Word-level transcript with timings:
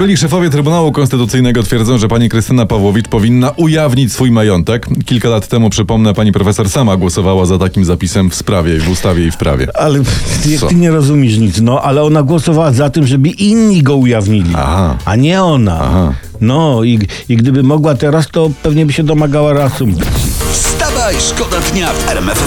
Byli 0.00 0.16
szefowie 0.16 0.50
Trybunału 0.50 0.92
Konstytucyjnego 0.92 1.62
twierdzą, 1.62 1.98
że 1.98 2.08
pani 2.08 2.28
Krystyna 2.28 2.66
Pawłowicz 2.66 3.08
powinna 3.08 3.50
ujawnić 3.50 4.12
swój 4.12 4.30
majątek. 4.30 4.86
Kilka 5.06 5.28
lat 5.28 5.48
temu, 5.48 5.70
przypomnę, 5.70 6.14
pani 6.14 6.32
profesor 6.32 6.70
sama 6.70 6.96
głosowała 6.96 7.46
za 7.46 7.58
takim 7.58 7.84
zapisem 7.84 8.30
w 8.30 8.34
sprawie, 8.34 8.78
w 8.78 8.88
ustawie 8.88 9.26
i 9.26 9.30
w 9.30 9.36
prawie. 9.36 9.76
Ale 9.76 10.00
ty, 10.42 10.58
Co? 10.58 10.66
ty 10.66 10.74
nie 10.74 10.90
rozumiesz 10.90 11.38
nic, 11.38 11.60
no, 11.60 11.82
ale 11.82 12.02
ona 12.02 12.22
głosowała 12.22 12.72
za 12.72 12.90
tym, 12.90 13.06
żeby 13.06 13.28
inni 13.28 13.82
go 13.82 13.96
ujawnili, 13.96 14.50
Aha. 14.56 14.96
a 15.04 15.16
nie 15.16 15.42
ona. 15.42 15.80
Aha. 15.80 16.12
No 16.40 16.84
i, 16.84 16.98
i 17.28 17.36
gdyby 17.36 17.62
mogła 17.62 17.94
teraz, 17.94 18.28
to 18.28 18.50
pewnie 18.62 18.86
by 18.86 18.92
się 18.92 19.02
domagała 19.02 19.52
reasumpcji. 19.52 20.06
Wstawaj, 20.52 21.14
szkoda 21.20 21.60
dnia 21.72 21.92
w 21.92 22.08
RMF 22.08 22.38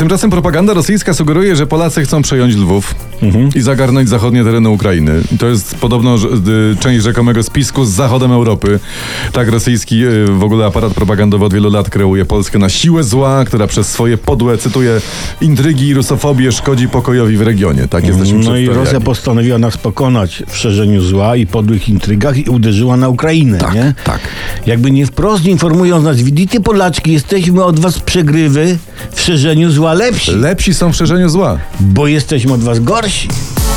Tymczasem 0.00 0.30
propaganda 0.30 0.74
rosyjska 0.74 1.14
sugeruje, 1.14 1.56
że 1.56 1.66
Polacy 1.66 2.02
chcą 2.02 2.22
przejąć 2.22 2.54
Lwów 2.54 2.94
i 3.54 3.60
zagarnąć 3.60 4.08
zachodnie 4.08 4.44
tereny 4.44 4.68
Ukrainy. 4.68 5.12
To 5.38 5.46
jest 5.46 5.74
podobno 5.74 6.16
y, 6.16 6.76
część 6.80 7.02
rzekomego 7.02 7.42
spisku 7.42 7.84
z 7.84 7.90
zachodem 7.90 8.32
Europy. 8.32 8.80
Tak 9.32 9.48
rosyjski 9.48 10.04
y, 10.04 10.26
w 10.26 10.44
ogóle 10.44 10.66
aparat 10.66 10.94
propagandowy 10.94 11.44
od 11.44 11.54
wielu 11.54 11.70
lat 11.70 11.90
kreuje 11.90 12.24
Polskę 12.24 12.58
na 12.58 12.68
siłę 12.68 13.04
zła, 13.04 13.44
która 13.44 13.66
przez 13.66 13.88
swoje 13.88 14.18
podłe, 14.18 14.58
cytuję, 14.58 15.00
intrygi 15.40 15.88
i 15.88 15.94
rusofobię 15.94 16.52
szkodzi 16.52 16.88
pokojowi 16.88 17.36
w 17.36 17.42
regionie. 17.42 17.88
Tak 17.88 18.06
jesteśmy 18.06 18.38
No 18.38 18.56
i. 18.56 18.66
Rosja 18.66 19.00
postanowiła 19.00 19.58
nas 19.58 19.78
pokonać 19.78 20.42
w 20.48 20.56
szerzeniu 20.56 21.02
zła 21.02 21.36
i 21.36 21.46
podłych 21.46 21.88
intrygach 21.88 22.36
i 22.36 22.50
uderzyła 22.50 22.96
na 22.96 23.08
Ukrainę, 23.08 23.58
Tak, 23.58 23.74
nie? 23.74 23.94
tak. 24.04 24.20
Jakby 24.66 24.90
nie 24.90 25.06
wprost 25.06 25.44
informując 25.44 26.04
nas, 26.04 26.16
widzicie 26.16 26.60
Polaczki, 26.60 27.12
jesteśmy 27.12 27.64
od 27.64 27.80
was 27.80 27.98
przegrywy 27.98 28.78
w 29.12 29.20
szerzeniu 29.20 29.70
zła 29.70 29.92
lepsi, 29.92 30.30
Lepsi 30.32 30.74
są 30.74 30.92
w 30.92 30.96
szerzeniu 30.96 31.28
zła. 31.28 31.58
bo 31.80 32.06
jesteśmy 32.06 32.52
od 32.52 32.60
was 32.62 32.80
gorsi. 32.80 33.28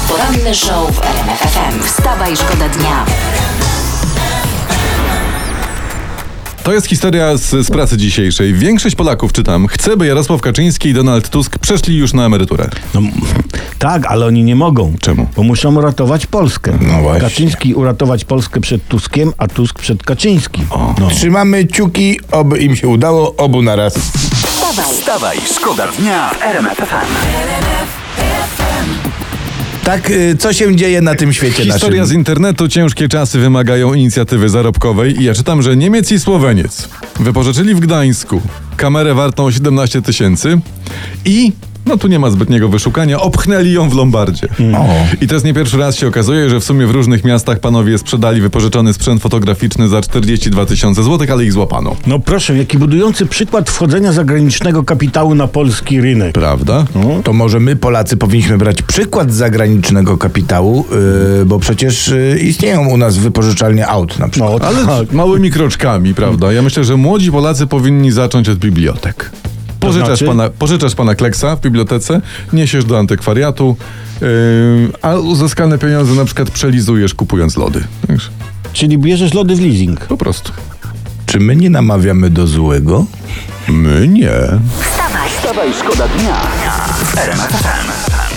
Poranny 0.09 0.55
show 0.55 0.91
w 0.95 0.99
RMF 1.01 1.39
FM. 1.39 1.83
Wstawaj, 1.87 2.35
szkoda 2.37 2.69
dnia. 2.69 3.05
To 6.63 6.73
jest 6.73 6.87
historia 6.87 7.37
z, 7.37 7.49
z 7.49 7.71
pracy 7.71 7.97
dzisiejszej. 7.97 8.53
Większość 8.53 8.95
Polaków, 8.95 9.33
czytam, 9.33 9.67
chce, 9.67 9.97
by 9.97 10.07
Jarosław 10.07 10.41
Kaczyński 10.41 10.89
i 10.89 10.93
Donald 10.93 11.29
Tusk 11.29 11.57
przeszli 11.57 11.97
już 11.97 12.13
na 12.13 12.25
emeryturę. 12.25 12.69
No, 12.93 13.01
tak, 13.79 14.05
ale 14.05 14.25
oni 14.25 14.43
nie 14.43 14.55
mogą. 14.55 14.93
Czemu? 15.01 15.27
Bo 15.35 15.43
muszą 15.43 15.75
uratować 15.75 16.25
Polskę. 16.25 16.77
No 16.81 17.01
właśnie. 17.01 17.21
Kaczyński 17.21 17.73
uratować 17.73 18.25
Polskę 18.25 18.61
przed 18.61 18.87
Tuskiem, 18.87 19.33
a 19.37 19.47
Tusk 19.47 19.79
przed 19.79 20.03
Kaczyńskim. 20.03 20.65
No. 20.99 21.09
Trzymamy 21.09 21.65
kciuki, 21.65 22.19
oby 22.31 22.59
im 22.59 22.75
się 22.75 22.87
udało, 22.87 23.35
obu 23.35 23.61
naraz. 23.61 23.93
Wstawaj, 23.93 24.85
Wstawaj, 24.85 25.37
szkoda 25.55 25.87
dnia 25.87 26.29
w 26.29 26.41
RMF 26.41 26.77
FM. 26.77 27.13
Tak, 29.83 30.09
y, 30.09 30.35
co 30.39 30.53
się 30.53 30.75
dzieje 30.75 31.01
na 31.01 31.15
tym 31.15 31.33
świecie 31.33 31.63
Historia 31.63 32.05
z 32.05 32.07
naszym? 32.07 32.19
internetu, 32.19 32.67
ciężkie 32.67 33.09
czasy 33.09 33.39
wymagają 33.39 33.93
inicjatywy 33.93 34.49
zarobkowej 34.49 35.21
i 35.21 35.23
ja 35.23 35.33
czytam, 35.33 35.61
że 35.61 35.77
Niemiec 35.77 36.11
i 36.11 36.19
Słoweniec 36.19 36.89
wypożyczyli 37.19 37.75
w 37.75 37.79
Gdańsku 37.79 38.41
kamerę 38.77 39.13
wartą 39.13 39.51
17 39.51 40.01
tysięcy 40.01 40.59
i 41.25 41.51
no 41.85 41.97
tu 41.97 42.07
nie 42.07 42.19
ma 42.19 42.29
zbytniego 42.29 42.69
wyszukania, 42.69 43.21
opchnęli 43.21 43.71
ją 43.71 43.89
w 43.89 43.95
Lombardzie. 43.95 44.47
I 45.21 45.27
to 45.27 45.33
jest 45.33 45.45
nie 45.45 45.53
pierwszy 45.53 45.77
raz 45.77 45.95
się 45.95 46.07
okazuje, 46.07 46.49
że 46.49 46.59
w 46.59 46.63
sumie 46.63 46.87
w 46.87 46.91
różnych 46.91 47.23
miastach 47.23 47.59
panowie 47.59 47.97
sprzedali 47.97 48.41
wypożyczony 48.41 48.93
sprzęt 48.93 49.21
fotograficzny 49.21 49.87
za 49.87 50.01
42 50.01 50.65
tysiące 50.65 51.03
złotych, 51.03 51.31
ale 51.31 51.43
ich 51.43 51.53
złapano. 51.53 51.95
no 52.07 52.19
proszę, 52.19 52.57
jaki 52.57 52.77
budujący 52.77 53.25
przykład 53.25 53.69
wchodzenia 53.69 54.11
zagranicznego 54.11 54.83
kapitału 54.83 55.35
na 55.35 55.47
polski 55.47 56.01
rynek. 56.01 56.33
Prawda? 56.33 56.85
To 57.23 57.33
może 57.33 57.59
my, 57.59 57.75
Polacy, 57.75 58.17
powinniśmy 58.17 58.57
brać 58.57 58.81
przykład 58.81 59.31
z 59.31 59.35
zagranicznego 59.35 60.17
kapitału, 60.17 60.85
y, 61.41 61.45
bo 61.45 61.59
przecież 61.59 62.07
y, 62.07 62.39
istnieją 62.43 62.87
u 62.87 62.97
nas 62.97 63.17
wypożyczalnie 63.17 63.87
aut 63.87 64.19
na 64.19 64.29
przykład. 64.29 64.61
No, 64.61 64.67
Ale 64.67 65.05
małymi 65.11 65.51
kroczkami, 65.51 66.13
prawda? 66.13 66.53
Ja 66.53 66.61
myślę, 66.61 66.83
że 66.83 66.97
młodzi 66.97 67.31
Polacy 67.31 67.67
powinni 67.67 68.11
zacząć 68.11 68.49
od 68.49 68.57
bibliotek. 68.57 69.31
Pożyczasz, 69.87 70.07
znaczy? 70.07 70.25
pana, 70.25 70.49
pożyczasz 70.49 70.95
pana 70.95 71.15
Kleksa 71.15 71.55
w 71.55 71.61
bibliotece, 71.61 72.21
niesiesz 72.53 72.85
do 72.85 72.99
antykwariatu, 72.99 73.77
yy, 74.21 74.27
a 75.01 75.15
uzyskane 75.15 75.77
pieniądze 75.77 76.13
na 76.13 76.25
przykład 76.25 76.51
przelizujesz 76.51 77.13
kupując 77.13 77.57
lody. 77.57 77.83
Wiesz, 78.09 78.31
Czyli 78.73 78.97
bierzesz 78.97 79.33
lody 79.33 79.55
w 79.55 79.61
leasing. 79.61 79.99
Po 79.99 80.17
prostu. 80.17 80.51
Czy 81.25 81.39
my 81.39 81.55
nie 81.55 81.69
namawiamy 81.69 82.29
do 82.29 82.47
złego? 82.47 83.05
My 83.67 84.07
nie. 84.07 84.31
wstawaj. 84.79 85.29
Wstawaj, 85.29 85.73
szkoda 85.73 86.07
dnia 86.07 86.35
w 86.99 88.32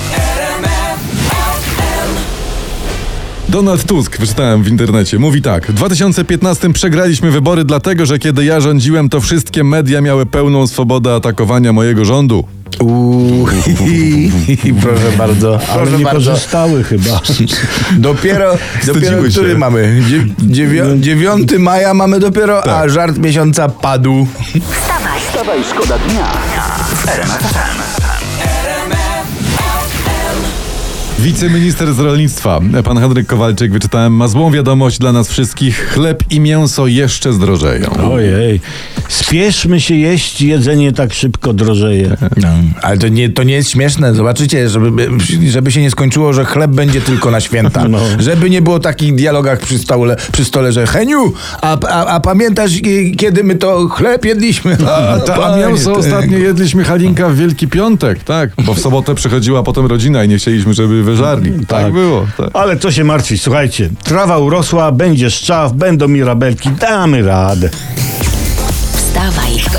Donald 3.57 3.85
Tusk, 3.85 4.19
wyczytałem 4.19 4.63
w 4.63 4.69
internecie, 4.69 5.19
mówi 5.19 5.43
tak. 5.43 5.67
W 5.67 5.73
2015 5.73 6.73
przegraliśmy 6.73 7.31
wybory 7.31 7.65
dlatego, 7.65 8.07
że 8.07 8.19
kiedy 8.19 8.45
ja 8.45 8.61
rządziłem, 8.61 9.09
to 9.09 9.21
wszystkie 9.21 9.65
media 9.65 10.01
miały 10.01 10.27
pełną 10.27 10.67
swobodę 10.67 11.15
atakowania 11.15 11.73
mojego 11.73 12.05
rządu. 12.05 12.45
Uuu, 12.81 13.47
proszę 14.83 15.17
bardzo. 15.19 15.61
Ale 15.69 15.83
Proszę 15.83 15.99
nie 15.99 16.05
bardzo. 16.05 16.31
korzystały 16.31 16.85
chyba. 16.85 17.21
Dopiero, 17.99 18.55
dopiero 18.87 19.23
który 19.31 19.59
mamy? 19.59 20.03
Dzie, 20.09 20.25
dziewią, 20.39 21.01
9 21.01 21.53
maja 21.59 21.95
mamy 21.95 22.21
dopiero, 22.21 22.63
Tak. 22.63 22.85
a 22.85 22.89
żart 22.89 23.19
miesiąca 23.19 23.69
padł. 23.69 24.27
Wstawaj, 24.71 25.21
Wstawaj, 25.29 25.59
szkoda 25.65 25.99
dnia 25.99 26.33
w 26.89 28.06
Wiceminister 31.19 31.95
z 31.95 31.99
rolnictwa, 31.99 32.61
pan 32.85 32.99
Henryk 32.99 33.27
Kowalczyk, 33.27 33.73
wyczytałem, 33.73 34.13
ma 34.13 34.29
złą 34.29 34.51
wiadomość 34.51 34.99
dla 34.99 35.13
nas 35.13 35.29
wszystkich. 35.29 35.89
Chleb 35.95 36.23
i 36.31 36.41
mięso 36.41 36.87
jeszcze 36.87 37.33
zdrożeją. 37.33 38.13
Ojej. 38.13 38.61
Spieszmy 39.09 39.81
się 39.81 39.95
jeść, 39.95 40.41
jedzenie 40.41 40.93
tak 40.93 41.15
szybko 41.15 41.53
drożeje. 41.53 42.17
No, 42.37 42.49
ale 42.83 42.99
to 42.99 43.09
nie, 43.09 43.29
to 43.29 43.43
nie 43.43 43.55
jest 43.55 43.71
śmieszne. 43.71 44.15
Zobaczycie, 44.15 44.69
żeby, 44.69 45.09
żeby 45.49 45.73
się 45.73 45.81
nie 45.81 45.91
skończyło, 45.91 46.33
że 46.33 46.45
chleb 46.45 46.71
będzie 46.71 47.01
tylko 47.01 47.31
na 47.31 47.41
święta. 47.41 47.89
No. 47.89 47.99
Żeby 48.19 48.51
nie 48.51 48.63
było 48.63 48.79
takich 48.81 49.15
dialogach 49.15 49.61
przy 49.61 49.79
stole, 49.79 50.17
przy 50.33 50.45
stole 50.45 50.73
że 50.73 50.87
Heniu, 50.87 51.33
a, 51.63 51.79
a, 51.81 52.07
a 52.07 52.21
pamiętasz, 52.21 52.71
kiedy 53.19 53.45
my 53.45 53.55
to 53.55 53.89
chleb 53.89 54.25
jedliśmy? 54.25 54.77
A, 54.97 55.19
ta, 55.19 55.35
a 55.47 55.57
mięso 55.57 55.93
ostatnio 55.93 56.39
jedliśmy 56.39 56.85
Halinka 56.85 57.29
w 57.29 57.37
Wielki 57.37 57.69
Piątek, 57.69 58.25
tak? 58.25 58.51
Bo 58.65 58.75
w 58.75 58.81
sobotę 58.81 59.15
przychodziła 59.15 59.63
potem 59.63 59.87
rodzina 59.87 60.25
i 60.25 60.29
nie 60.29 60.39
chcieliśmy, 60.39 60.75
żeby 60.75 61.03
wyżarli. 61.03 61.53
Tak, 61.53 61.67
Tak. 61.69 61.93
było. 61.93 62.27
Tak. 62.37 62.51
Ale 62.53 62.77
co 62.77 62.93
się 62.93 63.05
martwić, 63.05 63.43
słuchajcie. 63.43 63.91
Trawa 64.05 64.39
urosła, 64.39 64.93
będzie 64.93 65.31
szczaw, 65.31 65.73
będą 65.73 66.09
mirabelki, 66.09 66.69
damy 66.81 67.23
radę. 67.23 67.71